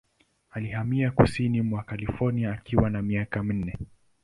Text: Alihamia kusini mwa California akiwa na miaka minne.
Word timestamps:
Alihamia 0.49 1.11
kusini 1.11 1.61
mwa 1.61 1.83
California 1.83 2.51
akiwa 2.53 2.89
na 2.89 3.01
miaka 3.01 3.43
minne. 3.43 3.77